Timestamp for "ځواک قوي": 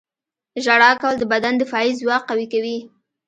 1.99-2.47